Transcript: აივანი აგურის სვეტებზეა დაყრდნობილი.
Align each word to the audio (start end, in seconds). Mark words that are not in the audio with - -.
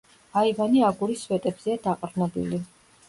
აივანი 0.41 0.81
აგურის 0.87 1.25
სვეტებზეა 1.29 1.83
დაყრდნობილი. 1.87 2.61